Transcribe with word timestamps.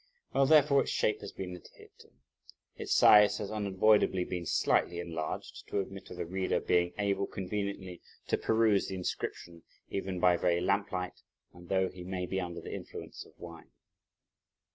While 0.31 0.47
therefore 0.47 0.81
its 0.81 0.89
shape 0.89 1.21
has 1.21 1.31
been 1.31 1.55
adhered 1.55 1.91
to, 1.99 2.07
its 2.75 2.91
size 2.91 3.37
has 3.37 3.51
unavoidably 3.51 4.23
been 4.23 4.47
slightly 4.47 4.99
enlarged, 4.99 5.67
to 5.67 5.79
admit 5.79 6.09
of 6.09 6.17
the 6.17 6.25
reader 6.25 6.59
being 6.59 6.93
able, 6.97 7.27
conveniently, 7.27 8.01
to 8.25 8.37
peruse 8.39 8.87
the 8.87 8.95
inscription, 8.95 9.61
even 9.91 10.19
by 10.19 10.37
very 10.37 10.59
lamplight, 10.59 11.21
and 11.53 11.69
though 11.69 11.87
he 11.89 12.03
may 12.03 12.25
be 12.25 12.41
under 12.41 12.61
the 12.61 12.73
influence 12.73 13.27
of 13.27 13.37
wine. 13.37 13.69